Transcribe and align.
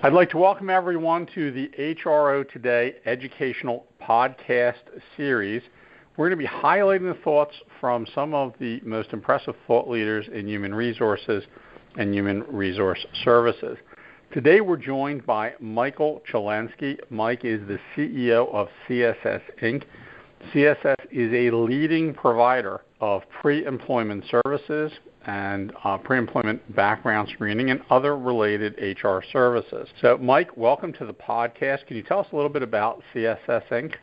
I'd 0.00 0.12
like 0.12 0.30
to 0.30 0.38
welcome 0.38 0.70
everyone 0.70 1.26
to 1.34 1.50
the 1.50 1.68
HRO 1.76 2.48
Today 2.48 2.94
educational 3.04 3.84
podcast 4.00 4.76
series. 5.16 5.60
We're 6.16 6.28
going 6.28 6.38
to 6.38 6.48
be 6.48 6.48
highlighting 6.48 7.12
the 7.12 7.20
thoughts 7.24 7.56
from 7.80 8.06
some 8.14 8.32
of 8.32 8.54
the 8.60 8.80
most 8.84 9.12
impressive 9.12 9.56
thought 9.66 9.90
leaders 9.90 10.26
in 10.32 10.46
human 10.46 10.72
resources 10.72 11.42
and 11.96 12.14
human 12.14 12.44
resource 12.44 13.04
services. 13.24 13.76
Today 14.32 14.60
we're 14.60 14.76
joined 14.76 15.26
by 15.26 15.54
Michael 15.58 16.22
Cholensky. 16.32 16.96
Mike 17.10 17.44
is 17.44 17.60
the 17.66 17.80
CEO 17.96 18.54
of 18.54 18.68
CSS 18.88 19.42
Inc. 19.60 19.82
CSS 20.54 20.94
is 21.10 21.32
a 21.32 21.50
leading 21.50 22.14
provider 22.14 22.82
of 23.00 23.22
pre-employment 23.42 24.24
services 24.30 24.92
and 25.26 25.72
uh, 25.84 25.98
pre-employment 25.98 26.74
background 26.74 27.28
screening 27.32 27.70
and 27.70 27.80
other 27.90 28.16
related 28.16 28.74
HR 29.02 29.20
services. 29.32 29.88
So, 30.00 30.16
Mike, 30.18 30.56
welcome 30.56 30.92
to 30.94 31.06
the 31.06 31.14
podcast. 31.14 31.86
Can 31.86 31.96
you 31.96 32.02
tell 32.02 32.20
us 32.20 32.26
a 32.32 32.36
little 32.36 32.50
bit 32.50 32.62
about 32.62 33.02
CSS 33.14 33.68
Inc.? 33.70 33.94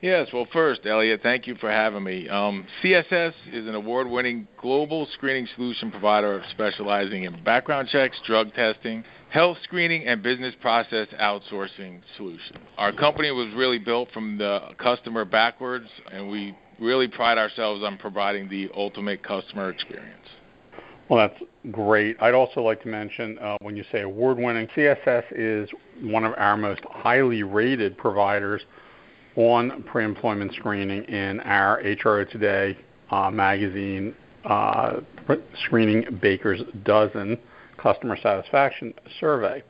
Yes, 0.00 0.28
well, 0.32 0.46
first, 0.52 0.82
Elliot, 0.86 1.20
thank 1.24 1.48
you 1.48 1.56
for 1.56 1.68
having 1.68 2.04
me. 2.04 2.28
Um, 2.28 2.64
CSS 2.82 3.32
is 3.52 3.66
an 3.66 3.74
award 3.74 4.08
winning 4.08 4.46
global 4.60 5.08
screening 5.14 5.48
solution 5.56 5.90
provider 5.90 6.40
specializing 6.52 7.24
in 7.24 7.42
background 7.42 7.88
checks, 7.88 8.16
drug 8.24 8.54
testing, 8.54 9.02
health 9.30 9.58
screening, 9.64 10.06
and 10.06 10.22
business 10.22 10.54
process 10.60 11.08
outsourcing 11.20 12.00
solutions. 12.16 12.58
Our 12.76 12.92
company 12.92 13.32
was 13.32 13.52
really 13.56 13.78
built 13.78 14.08
from 14.12 14.38
the 14.38 14.68
customer 14.78 15.24
backwards, 15.24 15.88
and 16.12 16.30
we 16.30 16.56
really 16.78 17.08
pride 17.08 17.38
ourselves 17.38 17.82
on 17.82 17.98
providing 17.98 18.48
the 18.48 18.70
ultimate 18.76 19.22
customer 19.22 19.70
experience. 19.70 20.28
Well, 21.08 21.26
that's 21.26 21.42
great. 21.72 22.16
I'd 22.20 22.34
also 22.34 22.60
like 22.60 22.82
to 22.82 22.88
mention 22.88 23.38
uh, 23.38 23.56
when 23.62 23.76
you 23.76 23.84
say 23.90 24.02
award 24.02 24.38
winning, 24.38 24.68
CSS 24.76 25.24
is 25.32 25.70
one 26.02 26.24
of 26.24 26.34
our 26.36 26.56
most 26.56 26.82
highly 26.90 27.42
rated 27.42 27.96
providers 27.96 28.62
on 29.36 29.82
pre-employment 29.84 30.52
screening 30.54 31.04
in 31.04 31.40
our 31.40 31.82
HRO 31.82 32.28
Today 32.30 32.76
uh, 33.10 33.30
magazine 33.30 34.14
uh, 34.44 35.00
Screening 35.64 36.18
Baker's 36.20 36.60
Dozen 36.84 37.38
customer 37.76 38.16
satisfaction 38.20 38.92
survey. 39.20 39.62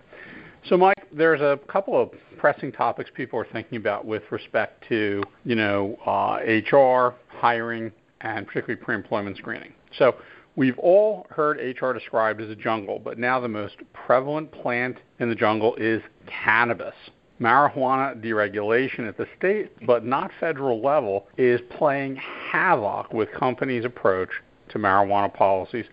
So, 0.69 0.77
Mike, 0.77 0.98
there's 1.13 1.41
a 1.41 1.59
couple 1.69 2.01
of 2.01 2.11
pressing 2.39 2.73
topics 2.73 3.11
people 3.15 3.39
are 3.39 3.47
thinking 3.53 3.77
about 3.77 4.05
with 4.05 4.23
respect 4.31 4.85
to, 4.89 5.23
you 5.45 5.55
know, 5.55 5.99
uh, 6.07 6.39
HR, 6.45 7.15
hiring, 7.29 7.93
and 8.21 8.47
particularly 8.47 8.83
pre-employment 8.83 9.37
screening. 9.37 9.73
So, 9.99 10.17
we've 10.57 10.79
all 10.79 11.27
heard 11.31 11.59
HR 11.59 11.93
described 11.93 12.41
as 12.41 12.51
a 12.51 12.57
jungle, 12.57 12.99
but 12.99 13.19
now 13.19 13.41
the 13.41 13.49
most 13.49 13.77
prevalent 13.93 14.51
plant 14.51 14.99
in 15.21 15.29
the 15.29 15.35
jungle 15.35 15.75
is 15.77 16.03
cannabis 16.27 16.95
marijuana 17.41 18.21
deregulation 18.21 19.07
at 19.07 19.17
the 19.17 19.25
state 19.39 19.71
but 19.87 20.05
not 20.05 20.31
federal 20.41 20.83
level 20.83 21.29
is 21.37 21.61
playing 21.71 22.17
havoc 22.17 23.13
with 23.13 23.31
companies' 23.33 23.85
approach 23.85 24.31
to 24.69 24.79
marijuana 24.79 25.33
policies 25.33 25.87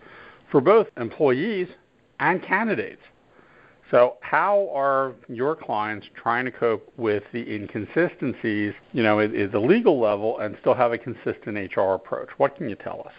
for 0.50 0.60
both 0.60 0.88
employees 0.96 1.68
and 2.20 2.42
candidates. 2.42 3.02
So, 3.90 4.16
how 4.20 4.68
are 4.74 5.14
your 5.28 5.54
clients 5.54 6.08
trying 6.20 6.44
to 6.46 6.50
cope 6.50 6.92
with 6.96 7.22
the 7.32 7.54
inconsistencies, 7.54 8.74
you 8.92 9.02
know, 9.02 9.20
at, 9.20 9.32
at 9.32 9.52
the 9.52 9.60
legal 9.60 10.00
level 10.00 10.40
and 10.40 10.56
still 10.60 10.74
have 10.74 10.92
a 10.92 10.98
consistent 10.98 11.56
HR 11.76 11.92
approach? 11.92 12.28
What 12.36 12.56
can 12.56 12.68
you 12.68 12.74
tell 12.74 13.02
us? 13.06 13.12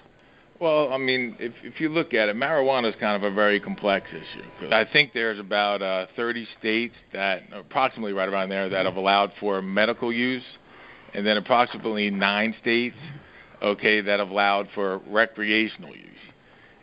Well, 0.60 0.92
I 0.92 0.98
mean, 0.98 1.38
if 1.40 1.54
if 1.64 1.80
you 1.80 1.90
look 1.90 2.14
at 2.14 2.30
it, 2.30 2.36
marijuana 2.36 2.90
is 2.90 2.96
kind 3.00 3.24
of 3.24 3.32
a 3.32 3.34
very 3.34 3.60
complex 3.60 4.08
issue. 4.10 4.74
I 4.74 4.86
think 4.92 5.14
there's 5.14 5.40
about 5.40 5.82
uh, 5.82 6.08
30 6.16 6.48
states 6.60 6.96
that, 7.14 7.44
approximately 7.54 8.14
right 8.14 8.28
around 8.28 8.50
there, 8.50 8.68
that 8.68 8.86
have 8.86 8.96
allowed 8.96 9.32
for 9.40 9.62
medical 9.62 10.12
use, 10.12 10.44
and 11.14 11.26
then 11.26 11.38
approximately 11.38 12.10
nine 12.10 12.56
states, 12.60 12.98
okay, 13.62 14.02
that 14.02 14.20
have 14.20 14.30
allowed 14.30 14.68
for 14.74 14.98
recreational 15.08 15.96
use. 15.96 16.04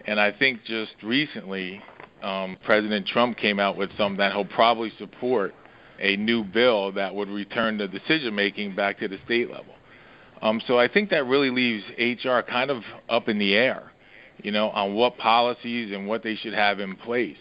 And 0.06 0.21
I 0.21 0.31
think 0.31 0.65
just 0.65 0.93
recently, 1.03 1.83
um, 2.25 2.57
President 2.65 3.07
Trump 3.07 3.37
came 3.37 3.61
out 3.61 3.77
with 3.77 3.91
something 3.99 4.17
that 4.17 4.33
he'll 4.33 4.47
probably 4.47 4.93
support 4.99 5.55
a 6.01 6.17
new 6.17 6.43
bill 6.43 6.91
that 6.93 7.15
would 7.15 7.29
return 7.29 7.79
the 7.79 7.87
decision 7.87 8.35
making 8.35 8.75
back 8.75 8.99
to 8.99 9.09
the 9.09 9.19
state 9.25 9.51
level. 9.51 9.75
Um, 10.43 10.61
so 10.67 10.79
I 10.79 10.89
think 10.89 11.11
that 11.11 11.27
really 11.27 11.51
leaves 11.51 11.85
HR 11.99 12.41
kind 12.41 12.71
of 12.71 12.83
up 13.09 13.29
in 13.29 13.39
the 13.39 13.55
air, 13.55 13.93
you 14.43 14.51
know, 14.51 14.71
on 14.71 14.95
what 14.95 15.17
policies 15.19 15.93
and 15.93 16.09
what 16.09 16.23
they 16.23 16.35
should 16.35 16.55
have 16.55 16.81
in 16.81 16.97
place. 16.97 17.37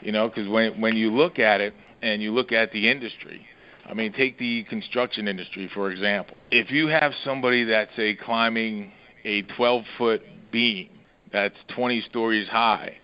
You 0.00 0.12
know, 0.12 0.28
because 0.28 0.48
when 0.48 0.80
when 0.80 0.96
you 0.96 1.12
look 1.12 1.38
at 1.38 1.60
it 1.60 1.74
and 2.02 2.20
you 2.20 2.32
look 2.32 2.50
at 2.50 2.72
the 2.72 2.90
industry, 2.90 3.46
I 3.86 3.94
mean, 3.94 4.12
take 4.12 4.38
the 4.38 4.64
construction 4.64 5.28
industry 5.28 5.70
for 5.72 5.90
example. 5.90 6.36
If 6.50 6.70
you 6.70 6.88
have 6.88 7.12
somebody 7.24 7.64
that's 7.64 7.94
say 7.96 8.16
climbing 8.16 8.92
a 9.24 9.42
12 9.42 9.84
foot 9.96 10.22
beam 10.50 10.90
that's 11.32 11.54
20 11.74 12.00
stories 12.10 12.48
high, 12.48 12.96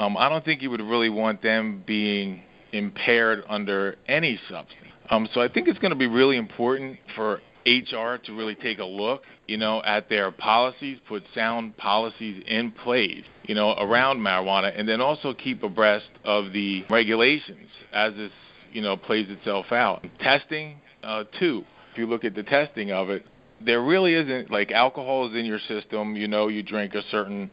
um, 0.00 0.16
I 0.16 0.30
don't 0.30 0.42
think 0.42 0.62
you 0.62 0.70
would 0.70 0.80
really 0.80 1.10
want 1.10 1.42
them 1.42 1.84
being 1.86 2.42
impaired 2.72 3.44
under 3.50 3.96
any 4.08 4.40
substance. 4.48 4.86
Um, 5.10 5.28
so 5.34 5.42
I 5.42 5.48
think 5.48 5.68
it's 5.68 5.78
going 5.78 5.90
to 5.90 5.98
be 5.98 6.06
really 6.06 6.38
important 6.38 6.98
for 7.14 7.42
HR 7.66 8.16
to 8.24 8.32
really 8.32 8.54
take 8.54 8.78
a 8.78 8.84
look, 8.84 9.24
you 9.46 9.58
know, 9.58 9.82
at 9.82 10.08
their 10.08 10.30
policies, 10.30 10.96
put 11.06 11.22
sound 11.34 11.76
policies 11.76 12.42
in 12.46 12.72
place, 12.72 13.24
you 13.42 13.54
know, 13.54 13.74
around 13.74 14.20
marijuana, 14.20 14.72
and 14.74 14.88
then 14.88 15.02
also 15.02 15.34
keep 15.34 15.62
abreast 15.62 16.08
of 16.24 16.54
the 16.54 16.82
regulations 16.88 17.68
as 17.92 18.14
this, 18.14 18.32
you 18.72 18.80
know, 18.80 18.96
plays 18.96 19.28
itself 19.28 19.66
out. 19.70 20.06
Testing, 20.18 20.80
uh, 21.02 21.24
too. 21.38 21.62
If 21.92 21.98
you 21.98 22.06
look 22.06 22.24
at 22.24 22.34
the 22.34 22.44
testing 22.44 22.90
of 22.90 23.10
it, 23.10 23.26
there 23.60 23.82
really 23.82 24.14
isn't 24.14 24.50
like 24.50 24.70
alcohol 24.70 25.28
is 25.28 25.36
in 25.36 25.44
your 25.44 25.58
system. 25.68 26.16
You 26.16 26.28
know, 26.28 26.48
you 26.48 26.62
drink 26.62 26.94
a 26.94 27.02
certain 27.10 27.50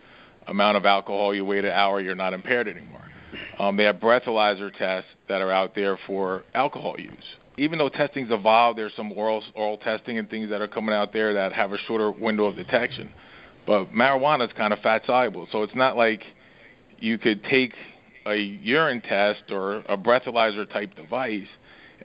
amount 0.48 0.78
of 0.78 0.86
alcohol, 0.86 1.34
you 1.34 1.46
wait 1.46 1.66
an 1.66 1.72
hour, 1.72 2.02
you're 2.02 2.16
not 2.16 2.34
impaired 2.34 2.68
anymore. 2.68 3.04
Um, 3.60 3.76
they 3.78 3.84
have 3.84 3.98
breathalyzer 3.98 4.76
tests 4.76 5.10
that 5.28 5.42
are 5.42 5.52
out 5.52 5.76
there 5.76 5.98
for 6.08 6.44
alcohol 6.54 6.96
use 6.98 7.24
even 7.58 7.80
though 7.80 7.90
testing's 7.90 8.32
evolved, 8.32 8.78
there's 8.78 8.96
some 8.96 9.12
oral 9.12 9.44
oral 9.56 9.78
testing 9.78 10.18
and 10.18 10.30
things 10.30 10.50
that 10.50 10.62
are 10.62 10.68
coming 10.68 10.94
out 10.94 11.12
there 11.12 11.34
that 11.34 11.54
have 11.54 11.74
a 11.74 11.78
shorter 11.80 12.12
window 12.12 12.46
of 12.46 12.56
detection. 12.56 13.12
But 13.66 13.92
marijuana 13.92 14.48
is 14.48 14.54
kind 14.56 14.72
of 14.72 14.80
fat 14.80 15.04
soluble, 15.06 15.48
so 15.52 15.64
it's 15.64 15.76
not 15.76 15.98
like 15.98 16.24
you 17.00 17.18
could 17.18 17.44
take 17.44 17.74
a 18.26 18.36
urine 18.36 19.02
test 19.02 19.52
or 19.52 19.78
a 19.90 19.98
breathalyzer 19.98 20.72
type 20.72 20.96
device 20.96 21.48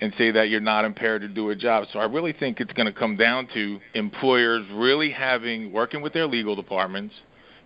and 0.00 0.12
say 0.16 0.30
that 0.30 0.48
you're 0.48 0.60
not 0.60 0.84
impaired 0.84 1.20
to 1.20 1.28
do 1.28 1.50
a 1.50 1.56
job. 1.56 1.86
So 1.92 1.98
I 1.98 2.04
really 2.04 2.32
think 2.32 2.60
it's 2.60 2.72
going 2.72 2.86
to 2.86 2.92
come 2.92 3.16
down 3.16 3.46
to 3.54 3.78
employers 3.94 4.66
really 4.72 5.10
having 5.10 5.72
working 5.72 6.00
with 6.00 6.14
their 6.14 6.26
legal 6.26 6.56
departments, 6.56 7.14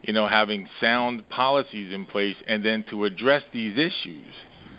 you 0.06 0.12
know, 0.12 0.27
having 0.27 0.69
sound 0.81 1.28
policies 1.28 1.93
in 1.93 2.06
place 2.06 2.37
and 2.47 2.65
then 2.65 2.84
to 2.91 3.05
address 3.05 3.43
these 3.53 3.77
issues 3.77 4.33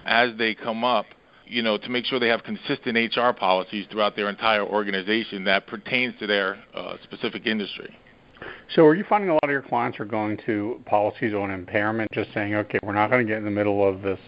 as 0.06 0.32
they 0.38 0.56
come 0.56 0.84
up 0.84 1.06
you 1.50 1.62
know, 1.62 1.78
to 1.78 1.90
make 1.90 2.06
sure 2.06 2.20
they 2.20 2.28
have 2.28 2.44
consistent 2.44 2.98
HR 3.16 3.32
policies 3.32 3.86
throughout 3.90 4.16
their 4.16 4.30
entire 4.30 4.66
organization 4.66 5.44
that 5.46 5.68
pertains 5.68 6.14
to 6.20 6.28
their 6.28 6.58
uh, 6.74 6.96
specific 7.04 7.46
industry. 7.46 7.96
So, 8.76 8.86
are 8.86 8.96
you 8.96 9.06
finding 9.08 9.30
a 9.30 9.34
lot 9.34 9.44
of 9.46 9.50
your 9.50 9.62
clients 9.62 10.00
are 10.00 10.06
going 10.06 10.38
to 10.46 10.82
policies 10.86 11.34
on 11.34 11.52
impairment, 11.52 12.12
just 12.12 12.34
saying, 12.34 12.54
okay, 12.54 12.80
we're 12.84 12.94
not 12.94 13.10
going 13.10 13.26
to 13.26 13.30
get 13.30 13.38
in 13.38 13.46
the 13.46 13.52
middle 13.52 13.88
of 13.88 14.02
this 14.02 14.20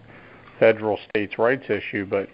federal 0.60 0.98
states' 1.10 1.38
rights 1.38 1.66
issue, 1.70 2.06
but 2.06 2.28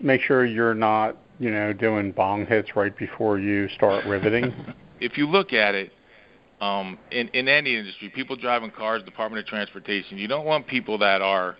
make 0.00 0.20
sure 0.20 0.44
you're 0.44 0.74
not, 0.74 1.16
you 1.38 1.50
know, 1.50 1.72
doing 1.72 2.12
bong 2.12 2.46
hits 2.46 2.76
right 2.76 2.96
before 2.96 3.38
you 3.38 3.68
start 3.70 4.04
riveting? 4.06 4.52
if 5.00 5.16
you 5.16 5.26
look 5.28 5.52
at 5.52 5.74
it, 5.74 5.92
um, 6.60 6.98
in 7.10 7.28
in 7.28 7.48
any 7.48 7.76
industry, 7.76 8.08
people 8.08 8.36
driving 8.36 8.70
cars, 8.70 9.02
Department 9.02 9.40
of 9.40 9.46
Transportation, 9.46 10.18
you 10.18 10.28
don't 10.28 10.46
want 10.46 10.66
people 10.66 10.98
that 10.98 11.20
are 11.20 11.56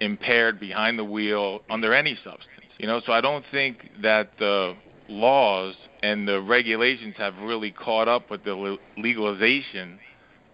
impaired 0.00 0.58
behind 0.58 0.98
the 0.98 1.04
wheel 1.04 1.60
under 1.68 1.92
any 1.92 2.16
substance. 2.24 2.46
You 2.78 2.86
know, 2.86 3.00
so 3.04 3.12
I 3.12 3.20
don't 3.20 3.44
think 3.50 3.90
that 4.02 4.32
the 4.38 4.74
laws 5.08 5.74
and 6.02 6.26
the 6.26 6.40
regulations 6.40 7.14
have 7.18 7.36
really 7.38 7.70
caught 7.70 8.08
up 8.08 8.30
with 8.30 8.44
the 8.44 8.78
legalization 8.96 9.98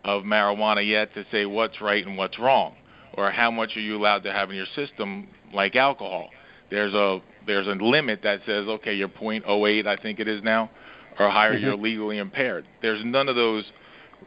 of 0.04 0.22
marijuana 0.22 0.86
yet 0.86 1.12
to 1.14 1.24
say 1.30 1.46
what's 1.46 1.80
right 1.80 2.04
and 2.06 2.16
what's 2.16 2.38
wrong 2.38 2.74
or 3.14 3.30
how 3.30 3.50
much 3.50 3.76
are 3.76 3.80
you 3.80 3.96
allowed 3.96 4.22
to 4.22 4.32
have 4.32 4.50
in 4.50 4.56
your 4.56 4.66
system 4.74 5.28
like 5.52 5.76
alcohol. 5.76 6.30
There's 6.70 6.94
a 6.94 7.20
there's 7.46 7.66
a 7.66 7.72
limit 7.72 8.20
that 8.22 8.40
says 8.46 8.66
okay, 8.66 8.94
you're 8.94 9.08
.08 9.08 9.86
I 9.86 9.96
think 9.96 10.18
it 10.18 10.28
is 10.28 10.42
now 10.42 10.70
or 11.18 11.30
higher 11.30 11.54
mm-hmm. 11.54 11.64
you're 11.64 11.76
legally 11.76 12.18
impaired. 12.18 12.66
There's 12.82 13.04
none 13.04 13.28
of 13.28 13.36
those 13.36 13.64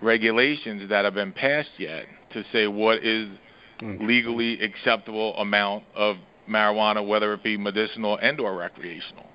regulations 0.01 0.89
that 0.89 1.05
have 1.05 1.13
been 1.13 1.33
passed 1.33 1.71
yet 1.77 2.05
to 2.33 2.43
say 2.51 2.67
what 2.67 3.03
is 3.03 3.29
mm. 3.81 4.05
legally 4.05 4.61
acceptable 4.61 5.35
amount 5.37 5.83
of 5.95 6.17
marijuana, 6.49 7.05
whether 7.05 7.33
it 7.33 7.43
be 7.43 7.57
medicinal 7.57 8.17
and 8.21 8.39
or 8.39 8.55
recreational. 8.55 9.25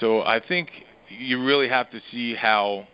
So 0.00 0.22
I 0.22 0.40
think 0.46 0.70
you 1.08 1.44
really 1.44 1.68
have 1.68 1.90
to 1.90 2.00
see 2.10 2.34
how 2.34 2.86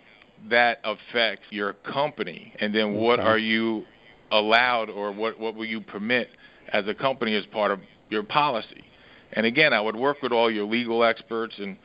that 0.49 0.81
affects 0.85 1.47
your 1.51 1.75
company, 1.75 2.55
and 2.61 2.75
then 2.75 2.95
what 2.95 3.21
okay. 3.21 3.29
are 3.29 3.39
you 3.39 3.85
allowed 4.31 4.89
or 4.89 5.13
what 5.13 5.39
what 5.39 5.55
will 5.55 5.67
you 5.67 5.81
permit 5.81 6.31
as 6.73 6.87
a 6.87 6.95
company 6.95 7.35
as 7.35 7.45
part 7.47 7.71
of 7.71 7.81
your 8.11 8.23
policy. 8.23 8.85
And 9.33 9.47
again, 9.47 9.73
I 9.73 9.81
would 9.81 9.97
work 9.97 10.23
with 10.23 10.33
all 10.33 10.51
your 10.51 10.67
legal 10.67 11.05
experts 11.05 11.55
and 11.59 11.77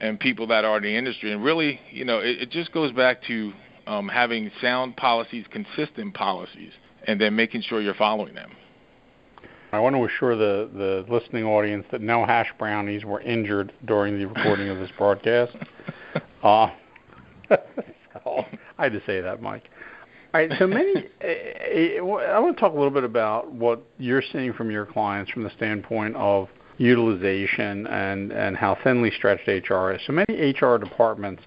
and 0.00 0.18
people 0.18 0.46
that 0.48 0.64
are 0.64 0.76
in 0.78 0.82
the 0.82 0.96
industry. 0.96 1.32
And 1.32 1.42
really, 1.42 1.80
you 1.90 2.04
know, 2.04 2.18
it, 2.18 2.42
it 2.42 2.50
just 2.50 2.72
goes 2.72 2.92
back 2.92 3.22
to 3.24 3.52
um, 3.86 4.08
having 4.08 4.50
sound 4.60 4.96
policies, 4.96 5.46
consistent 5.50 6.14
policies, 6.14 6.72
and 7.06 7.20
then 7.20 7.34
making 7.34 7.62
sure 7.62 7.80
you're 7.80 7.94
following 7.94 8.34
them. 8.34 8.50
I 9.70 9.80
want 9.80 9.96
to 9.96 10.04
assure 10.04 10.34
the, 10.34 10.70
the 10.72 11.12
listening 11.12 11.44
audience 11.44 11.84
that 11.90 12.00
no 12.00 12.24
hash 12.24 12.48
brownies 12.58 13.04
were 13.04 13.20
injured 13.20 13.72
during 13.84 14.18
the 14.18 14.26
recording 14.26 14.68
of 14.68 14.78
this 14.78 14.90
broadcast. 14.96 15.56
Uh, 16.40 16.70
so 17.50 18.44
I 18.78 18.84
had 18.84 18.92
to 18.92 19.02
say 19.04 19.20
that, 19.20 19.42
Mike. 19.42 19.68
All 20.32 20.40
right, 20.40 20.52
so 20.56 20.68
many. 20.68 21.08
I 21.20 21.98
want 22.00 22.56
to 22.56 22.60
talk 22.60 22.72
a 22.72 22.76
little 22.76 22.92
bit 22.92 23.02
about 23.02 23.52
what 23.52 23.82
you're 23.98 24.22
seeing 24.32 24.52
from 24.52 24.70
your 24.70 24.86
clients 24.86 25.32
from 25.32 25.42
the 25.42 25.50
standpoint 25.56 26.14
of 26.14 26.48
utilization 26.78 27.86
and, 27.88 28.32
and 28.32 28.56
how 28.56 28.76
thinly 28.82 29.10
stretched 29.10 29.46
HR 29.46 29.90
is. 29.90 30.00
So 30.06 30.12
many 30.12 30.52
HR 30.52 30.76
departments 30.78 31.42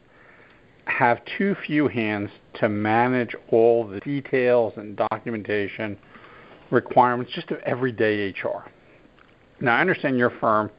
have 0.85 1.19
too 1.37 1.55
few 1.65 1.87
hands 1.87 2.29
to 2.55 2.69
manage 2.69 3.35
all 3.49 3.87
the 3.87 3.99
details 4.01 4.73
and 4.75 4.95
documentation 5.09 5.97
requirements 6.69 7.31
just 7.33 7.49
of 7.51 7.59
everyday 7.59 8.29
HR. 8.29 8.69
Now, 9.59 9.77
I 9.77 9.81
understand 9.81 10.17
your 10.17 10.31
firm 10.39 10.69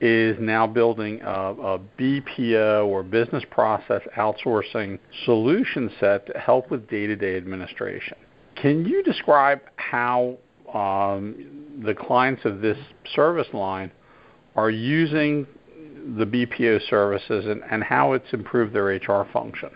is 0.00 0.36
now 0.40 0.66
building 0.66 1.20
a, 1.22 1.30
a, 1.30 1.80
BPO 1.98 2.86
or 2.86 3.02
business 3.02 3.44
process 3.50 4.00
outsourcing 4.16 4.98
solution 5.24 5.90
set 6.00 6.26
to 6.26 6.38
help 6.38 6.70
with 6.70 6.88
day 6.88 7.06
to 7.06 7.14
day 7.16 7.36
administration. 7.36 8.16
Can 8.56 8.86
you 8.86 9.02
describe 9.02 9.60
how 9.76 10.38
um, 10.74 11.80
the 11.84 11.94
clients 11.94 12.44
of 12.44 12.60
this 12.60 12.78
service 13.14 13.48
line 13.52 13.90
are 14.56 14.70
using 14.70 15.46
the 16.16 16.24
BPO 16.24 16.88
services 16.88 17.46
and, 17.46 17.62
and 17.70 17.82
how 17.82 18.12
it's 18.14 18.32
improved 18.32 18.74
their 18.74 18.86
HR 18.86 19.26
function. 19.32 19.70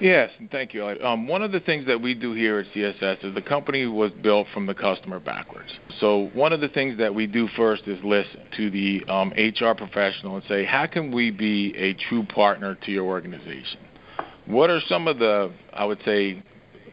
Yes, 0.00 0.30
thank 0.52 0.74
you. 0.74 0.84
Um, 0.84 1.26
one 1.26 1.42
of 1.42 1.50
the 1.50 1.58
things 1.58 1.86
that 1.86 2.00
we 2.00 2.14
do 2.14 2.32
here 2.32 2.60
at 2.60 2.66
CSS 2.72 3.24
is 3.24 3.34
the 3.34 3.42
company 3.42 3.86
was 3.86 4.12
built 4.22 4.46
from 4.54 4.66
the 4.66 4.74
customer 4.74 5.18
backwards. 5.18 5.70
So 5.98 6.30
one 6.34 6.52
of 6.52 6.60
the 6.60 6.68
things 6.68 6.98
that 6.98 7.12
we 7.12 7.26
do 7.26 7.48
first 7.56 7.82
is 7.88 7.98
listen 8.04 8.42
to 8.56 8.70
the 8.70 9.04
um, 9.08 9.30
HR 9.30 9.74
professional 9.76 10.36
and 10.36 10.44
say, 10.48 10.64
how 10.64 10.86
can 10.86 11.10
we 11.10 11.32
be 11.32 11.74
a 11.76 11.94
true 11.94 12.24
partner 12.24 12.76
to 12.84 12.92
your 12.92 13.06
organization? 13.06 13.80
What 14.46 14.70
are 14.70 14.80
some 14.88 15.08
of 15.08 15.18
the, 15.18 15.52
I 15.72 15.84
would 15.84 16.00
say, 16.04 16.42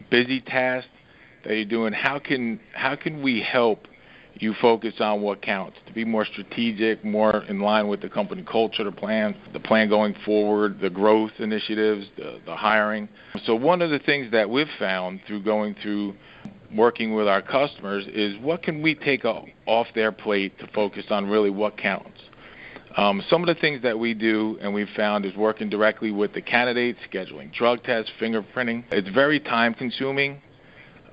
busy 0.09 0.41
tasks 0.41 0.89
that 1.45 1.56
you're 1.56 1.65
doing, 1.65 1.94
how 1.94 2.19
can 2.19 2.59
how 2.74 2.95
can 2.95 3.21
we 3.21 3.42
help 3.42 3.88
you 4.38 4.53
focus 4.62 4.95
on 5.00 5.21
what 5.21 5.42
counts 5.42 5.77
to 5.88 5.94
be 5.94 6.03
more 6.03 6.25
strategic, 6.25 7.03
more 7.06 7.44
in 7.47 7.59
line 7.59 7.88
with 7.88 8.01
the 8.01 8.09
company 8.09 8.44
culture, 8.44 8.83
the 8.83 8.92
plan, 8.92 9.36
the 9.53 9.59
plan 9.59 9.89
going 9.89 10.15
forward, 10.25 10.80
the 10.81 10.89
growth 10.89 11.31
initiatives, 11.39 12.07
the, 12.18 12.39
the 12.45 12.56
hiring. 12.56 13.07
So 13.45 13.56
one 13.56 13.81
of 13.81 13.89
the 13.89 14.00
things 14.00 14.31
that 14.31 14.50
we've 14.50 14.68
found 14.77 15.21
through 15.27 15.44
going 15.44 15.75
through 15.81 16.15
working 16.75 17.15
with 17.15 17.27
our 17.27 17.42
customers 17.42 18.06
is 18.07 18.38
what 18.41 18.62
can 18.62 18.81
we 18.81 18.95
take 18.95 19.24
off 19.24 19.88
their 19.95 20.12
plate 20.12 20.57
to 20.59 20.68
focus 20.68 21.06
on 21.09 21.30
really 21.30 21.50
what 21.50 21.77
counts. 21.77 22.19
Um, 22.98 23.21
some 23.30 23.41
of 23.41 23.48
the 23.48 23.59
things 23.59 23.81
that 23.83 23.98
we 23.98 24.13
do 24.13 24.57
and 24.62 24.74
we've 24.74 24.89
found 24.95 25.25
is 25.25 25.36
working 25.36 25.69
directly 25.69 26.12
with 26.12 26.33
the 26.33 26.41
candidates, 26.41 27.00
scheduling 27.12 27.53
drug 27.53 27.83
tests, 27.83 28.09
fingerprinting. 28.21 28.86
It's 28.91 29.09
very 29.09 29.39
time 29.39 29.74
consuming 29.74 30.41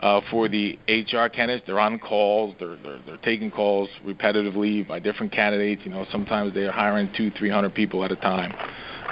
uh, 0.03 0.21
for 0.31 0.49
the 0.49 0.79
HR 0.89 1.29
candidates. 1.29 1.65
They're 1.67 1.81
on 1.81 1.99
calls. 1.99 2.55
They're, 2.59 2.77
they're 2.83 3.01
they're 3.07 3.17
taking 3.19 3.51
calls 3.51 3.89
repetitively 4.05 4.87
by 4.87 4.99
different 4.99 5.33
candidates. 5.33 5.83
You 5.85 5.93
know, 5.93 6.07
sometimes 6.11 6.53
they're 6.53 6.73
hiring 6.73 7.11
two, 7.17 7.31
three 7.31 7.51
hundred 7.51 7.75
people 7.75 8.05
at 8.05 8.11
a 8.11 8.17
time 8.17 8.53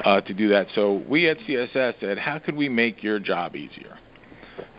uh, 0.04 0.20
to 0.22 0.34
do 0.34 0.48
that. 0.48 0.66
So 0.75 1.02
we 1.08 1.28
at 1.28 1.38
CSS 1.38 2.00
said, 2.00 2.19
how 2.19 2.38
could 2.38 2.56
we 2.56 2.69
make 2.69 3.02
your 3.02 3.20
job 3.20 3.54
easier? 3.54 3.96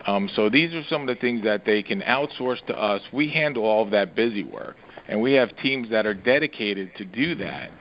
Um, 0.06 0.30
so 0.36 0.50
these 0.50 0.74
are 0.74 0.84
some 0.90 1.02
of 1.02 1.08
the 1.08 1.16
things 1.16 1.44
that 1.44 1.64
they 1.66 1.82
can 1.82 2.02
outsource 2.02 2.64
to 2.68 2.76
us. 2.78 3.02
We 3.14 3.30
handle 3.30 3.64
all 3.64 3.84
of 3.84 3.92
that 3.92 4.16
busy 4.16 4.44
work, 4.44 4.76
and 5.08 5.22
we 5.22 5.34
have 5.34 5.56
teams 5.58 5.90
that 5.92 6.06
are 6.06 6.14
dedicated 6.14 6.94
to 6.98 7.06
do 7.06 7.36
that 7.36 7.72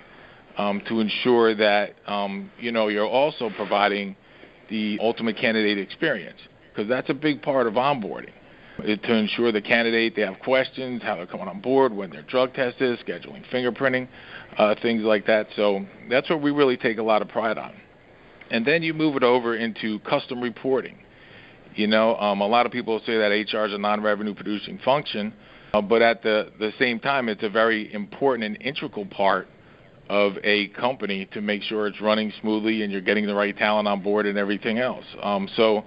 um, 0.56 0.82
to 0.88 1.00
ensure 1.00 1.55
that 1.56 1.94
um, 2.06 2.50
you 2.61 2.71
know 2.71 2.88
you're 2.88 3.06
also 3.06 3.50
providing 3.56 4.15
the 4.69 4.99
ultimate 5.00 5.37
candidate 5.37 5.79
experience 5.79 6.38
because 6.81 6.88
that's 6.88 7.11
a 7.11 7.15
big 7.15 7.43
part 7.43 7.67
of 7.67 7.75
onboarding. 7.75 8.32
It, 8.79 9.03
to 9.03 9.15
ensure 9.15 9.53
the 9.53 9.61
candidate 9.61 10.17
they 10.17 10.23
have 10.23 10.38
questions, 10.38 11.03
how 11.03 11.17
they're 11.17 11.27
coming 11.27 11.49
on 11.49 11.61
board, 11.61 11.93
when 11.93 12.09
their 12.09 12.23
drug 12.23 12.55
test 12.55 12.81
is, 12.81 12.99
scheduling 13.00 13.44
fingerprinting, 13.53 14.09
uh, 14.56 14.75
things 14.81 15.03
like 15.03 15.27
that. 15.27 15.49
So 15.55 15.85
that's 16.09 16.31
what 16.31 16.41
we 16.41 16.50
really 16.50 16.79
take 16.79 16.97
a 16.97 17.03
lot 17.03 17.21
of 17.21 17.29
pride 17.29 17.59
on. 17.59 17.75
And 18.50 18.65
then 18.65 18.82
you 18.82 18.94
move 18.94 19.17
it 19.17 19.23
over 19.23 19.55
into 19.55 19.99
custom 20.00 20.41
reporting. 20.41 20.97
You 21.75 21.88
know, 21.88 22.17
um, 22.17 22.41
a 22.41 22.47
lot 22.47 22.65
of 22.65 22.73
people 22.73 22.99
say 23.05 23.19
that 23.19 23.29
HR 23.29 23.67
is 23.67 23.75
a 23.75 23.79
non-revenue 23.79 24.35
producing 24.35 24.79
function, 24.79 25.35
uh, 25.75 25.82
but 25.82 26.00
at 26.00 26.23
the, 26.23 26.50
the 26.59 26.73
same 26.79 27.00
time, 27.00 27.29
it's 27.29 27.43
a 27.43 27.50
very 27.50 27.93
important 27.93 28.44
and 28.44 28.62
integral 28.62 29.05
part 29.05 29.47
of 30.11 30.32
a 30.43 30.67
company 30.69 31.29
to 31.32 31.41
make 31.41 31.62
sure 31.62 31.87
it's 31.87 32.00
running 32.00 32.32
smoothly 32.41 32.82
and 32.82 32.91
you're 32.91 33.00
getting 33.00 33.27
the 33.27 33.35
right 33.35 33.56
talent 33.56 33.87
on 33.87 34.03
board 34.03 34.27
and 34.27 34.37
everything 34.37 34.79
else. 34.79 35.05
Um, 35.23 35.49
so 35.55 35.85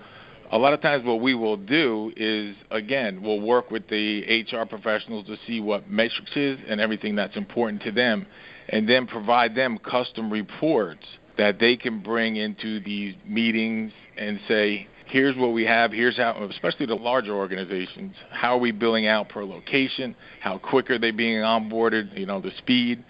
a 0.53 0.57
lot 0.57 0.71
of 0.71 0.81
times 0.81 1.03
what 1.03 1.19
we 1.19 1.33
will 1.33 1.57
do 1.57 2.13
is 2.15 2.55
again 2.69 3.23
we'll 3.23 3.41
work 3.41 3.71
with 3.71 3.87
the 3.89 4.43
HR 4.43 4.65
professionals 4.65 5.25
to 5.25 5.35
see 5.47 5.59
what 5.59 5.89
metrics 5.89 6.31
is 6.35 6.59
and 6.67 6.79
everything 6.79 7.15
that's 7.15 7.35
important 7.35 7.81
to 7.81 7.91
them 7.91 8.27
and 8.69 8.87
then 8.87 9.07
provide 9.07 9.55
them 9.55 9.79
custom 9.79 10.31
reports 10.31 11.05
that 11.39 11.59
they 11.59 11.75
can 11.75 12.01
bring 12.03 12.35
into 12.35 12.79
these 12.81 13.15
meetings 13.25 13.91
and 14.15 14.39
say 14.47 14.87
here's 15.07 15.35
what 15.35 15.53
we 15.53 15.65
have 15.65 15.91
here's 15.91 16.17
how 16.17 16.47
especially 16.51 16.85
the 16.85 16.93
larger 16.93 17.33
organizations 17.33 18.13
how 18.29 18.55
are 18.55 18.59
we 18.59 18.71
billing 18.71 19.07
out 19.07 19.27
per 19.29 19.43
location 19.43 20.15
how 20.39 20.59
quick 20.59 20.91
are 20.91 20.99
they 20.99 21.11
being 21.11 21.37
onboarded 21.37 22.15
you 22.17 22.27
know 22.27 22.39
the 22.39 22.51
speed 22.59 23.03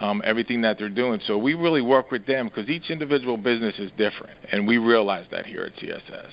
um, 0.00 0.22
everything 0.24 0.60
that 0.60 0.78
they're 0.78 0.88
doing. 0.88 1.20
So 1.26 1.36
we 1.36 1.54
really 1.54 1.82
work 1.82 2.12
with 2.12 2.24
them 2.24 2.46
because 2.46 2.68
each 2.68 2.88
individual 2.88 3.36
business 3.36 3.74
is 3.80 3.90
different, 3.98 4.38
and 4.52 4.64
we 4.64 4.78
realize 4.78 5.26
that 5.32 5.44
here 5.44 5.62
at 5.62 5.74
CSS. 5.74 6.30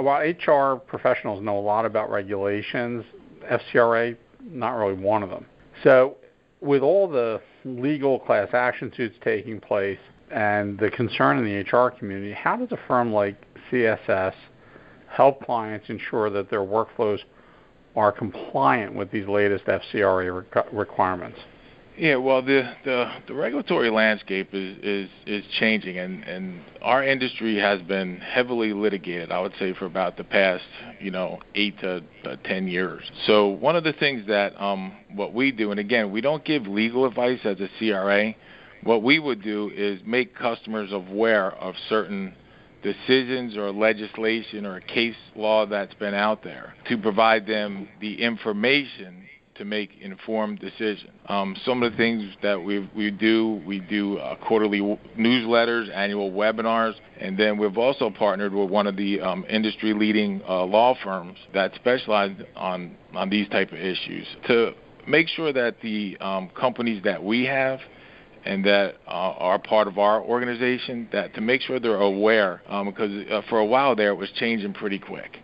while 0.00 0.20
HR 0.22 0.76
professionals 0.76 1.42
know 1.42 1.58
a 1.58 1.60
lot 1.60 1.84
about 1.84 2.10
regulations, 2.10 3.04
FCRA 3.44 4.16
not 4.40 4.70
really 4.70 4.94
one 4.94 5.22
of 5.22 5.30
them. 5.30 5.44
So 5.84 6.16
with 6.62 6.82
all 6.82 7.08
the 7.08 7.40
legal 7.64 8.20
class 8.20 8.48
action 8.52 8.92
suits 8.96 9.16
taking 9.22 9.60
place 9.60 9.98
and 10.30 10.78
the 10.78 10.90
concern 10.90 11.38
in 11.38 11.44
the 11.44 11.60
HR 11.60 11.90
community, 11.90 12.32
how 12.32 12.56
does 12.56 12.70
a 12.70 12.78
firm 12.86 13.12
like 13.12 13.36
CSS 13.70 14.32
help 15.08 15.44
clients 15.44 15.90
ensure 15.90 16.30
that 16.30 16.48
their 16.48 16.60
workflows 16.60 17.18
are 17.96 18.12
compliant 18.12 18.94
with 18.94 19.10
these 19.10 19.26
latest 19.26 19.64
FCRA 19.66 20.44
requirements? 20.72 21.38
Yeah, 21.96 22.16
well, 22.16 22.40
the, 22.40 22.74
the, 22.86 23.12
the 23.28 23.34
regulatory 23.34 23.90
landscape 23.90 24.48
is, 24.54 24.78
is, 24.82 25.10
is 25.26 25.44
changing, 25.58 25.98
and, 25.98 26.24
and 26.24 26.62
our 26.80 27.04
industry 27.04 27.58
has 27.58 27.82
been 27.82 28.16
heavily 28.16 28.72
litigated, 28.72 29.30
I 29.30 29.40
would 29.40 29.52
say, 29.58 29.74
for 29.74 29.84
about 29.84 30.16
the 30.16 30.24
past, 30.24 30.64
you 31.00 31.10
know, 31.10 31.40
eight 31.54 31.78
to 31.80 32.02
uh, 32.24 32.36
10 32.44 32.66
years. 32.66 33.02
So, 33.26 33.48
one 33.48 33.76
of 33.76 33.84
the 33.84 33.92
things 33.92 34.26
that 34.28 34.58
um, 34.60 34.96
what 35.14 35.34
we 35.34 35.52
do, 35.52 35.70
and 35.70 35.78
again, 35.78 36.10
we 36.10 36.22
don't 36.22 36.42
give 36.46 36.66
legal 36.66 37.04
advice 37.04 37.40
as 37.44 37.60
a 37.60 37.68
CRA, 37.78 38.34
what 38.84 39.02
we 39.02 39.18
would 39.18 39.42
do 39.42 39.70
is 39.74 40.00
make 40.06 40.34
customers 40.34 40.92
aware 40.92 41.52
of 41.52 41.74
certain 41.90 42.34
decisions 42.82 43.56
or 43.56 43.70
legislation 43.70 44.64
or 44.64 44.80
case 44.80 45.14
law 45.36 45.66
that's 45.66 45.94
been 45.94 46.14
out 46.14 46.42
there 46.42 46.74
to 46.88 46.96
provide 46.96 47.46
them 47.46 47.86
the 48.00 48.20
information 48.20 49.28
to 49.62 49.68
make 49.68 49.90
informed 50.00 50.58
decisions. 50.58 51.08
Um, 51.26 51.56
some 51.64 51.84
of 51.84 51.92
the 51.92 51.96
things 51.96 52.34
that 52.42 52.60
we 52.60 52.90
we 52.96 53.12
do, 53.12 53.62
we 53.64 53.78
do 53.78 54.18
uh, 54.18 54.34
quarterly 54.34 54.78
w- 54.78 54.98
newsletters, 55.16 55.88
annual 55.94 56.32
webinars, 56.32 56.94
and 57.20 57.38
then 57.38 57.58
we've 57.58 57.78
also 57.78 58.10
partnered 58.10 58.52
with 58.52 58.68
one 58.68 58.88
of 58.88 58.96
the 58.96 59.20
um, 59.20 59.44
industry-leading 59.48 60.42
uh, 60.48 60.64
law 60.64 60.96
firms 61.04 61.38
that 61.54 61.72
specialize 61.76 62.34
on 62.56 62.96
on 63.14 63.30
these 63.30 63.48
type 63.50 63.70
of 63.70 63.78
issues 63.78 64.26
to 64.48 64.72
make 65.06 65.28
sure 65.28 65.52
that 65.52 65.76
the 65.80 66.16
um, 66.18 66.50
companies 66.58 67.00
that 67.04 67.22
we 67.22 67.44
have 67.44 67.78
and 68.44 68.64
that 68.64 68.96
uh, 69.06 69.10
are 69.10 69.60
part 69.60 69.86
of 69.86 69.96
our 69.98 70.20
organization 70.20 71.08
that 71.12 71.32
to 71.34 71.40
make 71.40 71.60
sure 71.60 71.78
they're 71.78 72.00
aware 72.00 72.62
um, 72.66 72.86
because 72.86 73.12
uh, 73.30 73.42
for 73.48 73.60
a 73.60 73.64
while 73.64 73.94
there 73.94 74.08
it 74.08 74.16
was 74.16 74.30
changing 74.32 74.74
pretty 74.74 74.98
quick. 74.98 75.38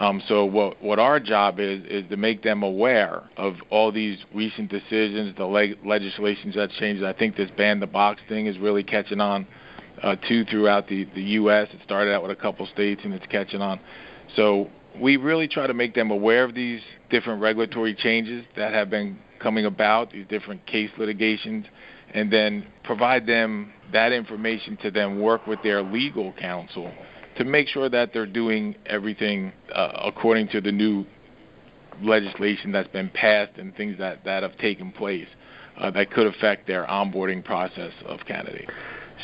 Um, 0.00 0.22
so 0.28 0.46
what 0.46 0.82
what 0.82 0.98
our 0.98 1.20
job 1.20 1.60
is 1.60 1.82
is 1.84 2.08
to 2.08 2.16
make 2.16 2.42
them 2.42 2.62
aware 2.62 3.22
of 3.36 3.56
all 3.68 3.92
these 3.92 4.18
recent 4.34 4.70
decisions, 4.70 5.36
the 5.36 5.44
leg- 5.44 5.76
legislations 5.84 6.54
that 6.54 6.70
changed. 6.70 7.04
I 7.04 7.12
think 7.12 7.36
this 7.36 7.50
ban 7.56 7.80
the 7.80 7.86
box 7.86 8.22
thing 8.26 8.46
is 8.46 8.58
really 8.58 8.82
catching 8.82 9.20
on 9.20 9.46
uh, 10.02 10.16
too 10.26 10.46
throughout 10.46 10.88
the 10.88 11.04
the 11.14 11.22
U.S. 11.22 11.68
It 11.74 11.80
started 11.84 12.14
out 12.14 12.22
with 12.22 12.30
a 12.30 12.36
couple 12.36 12.66
states 12.66 13.02
and 13.04 13.12
it's 13.12 13.26
catching 13.26 13.60
on. 13.60 13.78
So 14.36 14.70
we 14.98 15.18
really 15.18 15.46
try 15.46 15.66
to 15.66 15.74
make 15.74 15.94
them 15.94 16.10
aware 16.10 16.44
of 16.44 16.54
these 16.54 16.80
different 17.10 17.42
regulatory 17.42 17.94
changes 17.94 18.42
that 18.56 18.72
have 18.72 18.88
been 18.88 19.18
coming 19.38 19.66
about, 19.66 20.12
these 20.12 20.26
different 20.28 20.64
case 20.66 20.90
litigations, 20.96 21.66
and 22.14 22.32
then 22.32 22.66
provide 22.84 23.26
them 23.26 23.70
that 23.92 24.12
information 24.12 24.78
to 24.78 24.90
then 24.90 25.20
work 25.20 25.46
with 25.46 25.62
their 25.62 25.82
legal 25.82 26.32
counsel 26.32 26.90
to 27.40 27.46
make 27.46 27.68
sure 27.68 27.88
that 27.88 28.12
they're 28.12 28.26
doing 28.26 28.76
everything 28.84 29.50
uh, 29.74 29.92
according 30.04 30.46
to 30.46 30.60
the 30.60 30.70
new 30.70 31.06
legislation 32.02 32.70
that's 32.70 32.88
been 32.88 33.08
passed 33.08 33.56
and 33.56 33.74
things 33.76 33.96
that, 33.98 34.22
that 34.26 34.42
have 34.42 34.56
taken 34.58 34.92
place 34.92 35.26
uh, 35.78 35.90
that 35.90 36.10
could 36.10 36.26
affect 36.26 36.66
their 36.66 36.84
onboarding 36.86 37.42
process 37.42 37.92
of 38.04 38.20
candidates. 38.26 38.70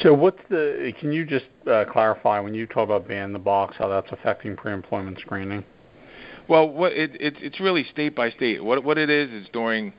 So, 0.03 0.15
what's 0.15 0.41
the? 0.49 0.95
Can 0.99 1.13
you 1.13 1.27
just 1.27 1.45
uh, 1.71 1.85
clarify 1.93 2.41
when 2.41 2.55
you 2.55 2.67
talk 2.67 2.85
about 2.85 3.07
ban 3.07 3.35
the 3.35 3.39
box, 3.39 3.77
how 3.79 3.89
that's 3.89 4.11
affecting 4.11 4.57
pre-employment 4.57 5.19
screening? 5.21 5.63
Well, 6.49 6.71
what 6.71 6.93
it, 6.93 7.21
it 7.21 7.35
it's 7.41 7.61
really 7.61 7.85
state 7.93 8.17
by 8.17 8.31
state. 8.31 8.65
What 8.65 8.83
what 8.83 8.97
it 8.97 9.11
is 9.11 9.31
is 9.31 9.47
during 9.53 9.93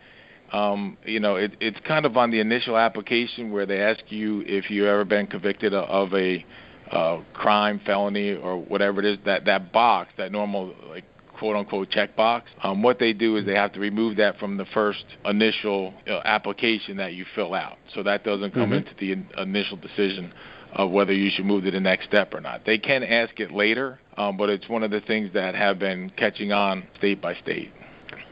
um, 0.52 0.98
you 1.04 1.20
know, 1.20 1.36
it, 1.36 1.56
it's 1.60 1.80
kind 1.88 2.06
of 2.06 2.16
on 2.16 2.32
the 2.32 2.40
initial 2.40 2.78
application 2.78 3.52
where 3.52 3.66
they 3.66 3.82
ask 3.82 4.00
you 4.10 4.44
if 4.46 4.72
you've 4.72 4.88
ever 4.88 5.04
been 5.04 5.28
convicted 5.28 5.74
of 5.74 6.14
a 6.14 6.46
uh, 6.92 7.20
crime, 7.34 7.82
felony, 7.86 8.34
or 8.36 8.58
whatever 8.58 9.00
it 9.00 9.06
is. 9.06 9.18
That 9.26 9.46
that 9.46 9.72
box, 9.72 10.12
that 10.18 10.32
normal 10.32 10.74
like 10.90 11.06
quote 11.38 11.56
unquote 11.56 11.90
checkbox. 11.90 12.44
Um, 12.64 12.82
what 12.82 13.00
they 13.00 13.14
do 13.14 13.38
is 13.38 13.46
they 13.46 13.56
have 13.56 13.74
to 13.74 13.80
remove 13.80 14.18
that 14.18 14.40
from 14.40 14.58
the 14.58 14.66
first 14.66 15.06
initial 15.26 15.94
uh, 16.08 16.22
application 16.26 16.98
that 16.98 17.14
you 17.14 17.26
fill 17.36 17.54
out, 17.54 17.78
so 17.94 18.04
that 18.04 18.24
doesn't 18.24 18.54
come 18.54 18.72
mm-hmm. 18.72 18.88
into 18.88 18.92
the 19.00 19.12
in- 19.12 19.30
initial 19.38 19.78
decision 19.78 20.34
of 20.74 20.92
whether 20.92 21.14
you 21.14 21.32
should 21.34 21.46
move 21.46 21.64
to 21.64 21.72
the 21.72 21.80
next 21.80 22.06
step 22.06 22.34
or 22.34 22.42
not. 22.42 22.66
They 22.66 22.78
can 22.78 23.04
ask 23.04 23.40
it 23.40 23.52
later, 23.52 24.00
um, 24.18 24.38
but 24.38 24.50
it's 24.50 24.68
one 24.68 24.84
of 24.84 24.92
the 24.92 25.02
things 25.02 25.32
that 25.34 25.56
have 25.56 25.80
been 25.80 26.12
catching 26.12 26.52
on 26.52 26.86
state 26.98 27.22
by 27.22 27.36
state. 27.36 27.72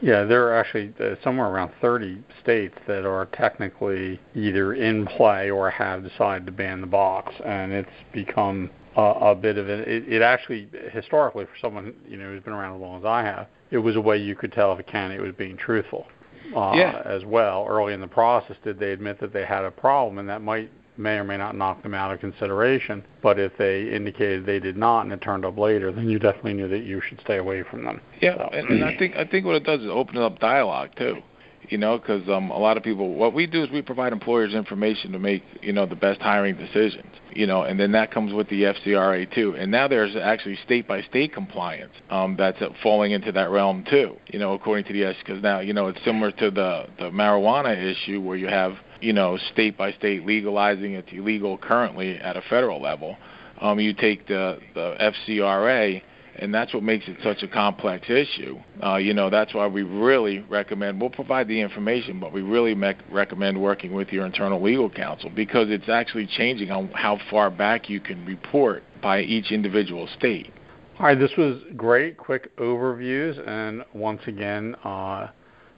Yeah, 0.06 0.22
there 0.22 0.46
are 0.46 0.56
actually 0.56 0.94
uh, 1.00 1.16
somewhere 1.24 1.48
around 1.48 1.72
30 1.80 2.22
states 2.40 2.76
that 2.86 3.04
are 3.04 3.26
technically 3.26 4.20
either 4.36 4.74
in 4.74 5.04
play 5.04 5.50
or 5.50 5.68
have 5.68 6.08
decided 6.08 6.46
to 6.46 6.52
ban 6.52 6.80
the 6.80 6.86
box, 6.86 7.34
and 7.44 7.72
it's 7.72 7.90
become 8.12 8.70
a, 8.96 9.02
a 9.02 9.34
bit 9.34 9.58
of 9.58 9.68
a. 9.68 9.80
It, 9.80 10.04
it 10.06 10.22
actually 10.22 10.68
historically, 10.92 11.44
for 11.46 11.58
someone 11.60 11.92
you 12.06 12.18
know 12.18 12.26
who's 12.26 12.40
been 12.44 12.52
around 12.52 12.76
as 12.76 12.82
long 12.82 13.00
as 13.00 13.04
I 13.04 13.22
have, 13.22 13.48
it 13.72 13.78
was 13.78 13.96
a 13.96 14.00
way 14.00 14.16
you 14.16 14.36
could 14.36 14.52
tell 14.52 14.72
if 14.72 14.78
a 14.78 14.84
candidate 14.84 15.26
was 15.26 15.34
being 15.34 15.56
truthful. 15.56 16.06
Uh, 16.54 16.74
yeah. 16.76 17.02
As 17.04 17.24
well, 17.24 17.66
early 17.68 17.92
in 17.92 18.00
the 18.00 18.06
process, 18.06 18.56
did 18.62 18.78
they 18.78 18.92
admit 18.92 19.18
that 19.18 19.32
they 19.32 19.44
had 19.44 19.64
a 19.64 19.72
problem, 19.72 20.18
and 20.18 20.28
that 20.28 20.40
might 20.40 20.70
may 20.98 21.16
or 21.16 21.24
may 21.24 21.36
not 21.36 21.56
knock 21.56 21.82
them 21.82 21.94
out 21.94 22.12
of 22.12 22.20
consideration. 22.20 23.04
But 23.22 23.38
if 23.38 23.52
they 23.58 23.94
indicated 23.94 24.46
they 24.46 24.58
did 24.58 24.76
not 24.76 25.02
and 25.02 25.12
it 25.12 25.20
turned 25.20 25.44
up 25.44 25.58
later, 25.58 25.92
then 25.92 26.08
you 26.08 26.18
definitely 26.18 26.54
knew 26.54 26.68
that 26.68 26.84
you 26.84 27.00
should 27.06 27.20
stay 27.20 27.38
away 27.38 27.62
from 27.62 27.84
them. 27.84 28.00
Yeah, 28.20 28.36
so. 28.36 28.50
and, 28.52 28.68
and 28.68 28.84
I 28.84 28.96
think 28.96 29.16
I 29.16 29.24
think 29.24 29.46
what 29.46 29.56
it 29.56 29.64
does 29.64 29.80
is 29.80 29.88
open 29.90 30.16
up 30.18 30.38
dialogue 30.38 30.90
too. 30.96 31.22
You 31.68 31.78
know, 31.78 31.98
because 31.98 32.28
um, 32.28 32.50
a 32.50 32.58
lot 32.58 32.76
of 32.76 32.84
people, 32.84 33.14
what 33.14 33.34
we 33.34 33.46
do 33.46 33.64
is 33.64 33.70
we 33.70 33.82
provide 33.82 34.12
employers 34.12 34.54
information 34.54 35.10
to 35.12 35.18
make 35.18 35.42
you 35.62 35.72
know 35.72 35.84
the 35.84 35.96
best 35.96 36.20
hiring 36.20 36.56
decisions. 36.56 37.12
You 37.32 37.46
know, 37.46 37.62
and 37.62 37.78
then 37.78 37.92
that 37.92 38.12
comes 38.12 38.32
with 38.32 38.48
the 38.48 38.62
FCRA 38.62 39.32
too. 39.34 39.56
And 39.58 39.70
now 39.70 39.88
there's 39.88 40.14
actually 40.16 40.58
state 40.64 40.86
by 40.86 41.02
state 41.02 41.34
compliance 41.34 41.92
um, 42.08 42.36
that's 42.38 42.58
falling 42.82 43.12
into 43.12 43.32
that 43.32 43.50
realm 43.50 43.84
too. 43.90 44.16
You 44.28 44.38
know, 44.38 44.54
according 44.54 44.84
to 44.86 44.92
the 44.92 45.04
S, 45.04 45.16
because 45.18 45.42
now 45.42 45.58
you 45.58 45.72
know 45.72 45.88
it's 45.88 46.02
similar 46.04 46.30
to 46.32 46.50
the 46.52 46.86
the 46.98 47.10
marijuana 47.10 47.76
issue 47.76 48.20
where 48.20 48.36
you 48.36 48.46
have 48.46 48.76
you 49.00 49.12
know, 49.12 49.38
state 49.52 49.76
by 49.76 49.92
state 49.92 50.26
legalizing 50.26 50.94
it's 50.94 51.08
illegal 51.12 51.58
currently 51.58 52.16
at 52.18 52.36
a 52.36 52.42
federal 52.42 52.80
level. 52.80 53.16
Um, 53.60 53.80
you 53.80 53.94
take 53.94 54.26
the, 54.26 54.58
the 54.74 54.96
FCRA, 55.28 56.02
and 56.38 56.54
that's 56.54 56.74
what 56.74 56.82
makes 56.82 57.08
it 57.08 57.16
such 57.22 57.42
a 57.42 57.48
complex 57.48 58.08
issue. 58.10 58.58
Uh, 58.84 58.96
you 58.96 59.14
know, 59.14 59.30
that's 59.30 59.54
why 59.54 59.66
we 59.66 59.82
really 59.82 60.40
recommend, 60.50 61.00
we'll 61.00 61.10
provide 61.10 61.48
the 61.48 61.58
information, 61.58 62.20
but 62.20 62.32
we 62.32 62.42
really 62.42 62.74
mec- 62.74 62.98
recommend 63.10 63.60
working 63.60 63.94
with 63.94 64.08
your 64.12 64.26
internal 64.26 64.62
legal 64.62 64.90
counsel 64.90 65.30
because 65.30 65.70
it's 65.70 65.88
actually 65.88 66.26
changing 66.26 66.70
on 66.70 66.88
how 66.88 67.18
far 67.30 67.50
back 67.50 67.88
you 67.88 68.00
can 68.00 68.24
report 68.26 68.82
by 69.02 69.20
each 69.20 69.50
individual 69.50 70.08
state. 70.18 70.52
All 70.98 71.06
right, 71.06 71.18
this 71.18 71.32
was 71.36 71.60
great, 71.76 72.16
quick 72.16 72.56
overviews, 72.56 73.46
and 73.46 73.84
once 73.92 74.22
again, 74.26 74.74
uh, 74.82 75.28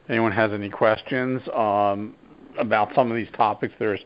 anyone 0.09 0.33
has 0.33 0.53
any 0.53 0.71
questions, 0.71 1.43
um, 1.55 2.15
about 2.59 2.95
some 2.95 3.11
of 3.11 3.17
these 3.17 3.31
topics. 3.37 3.75
There's 3.79 4.01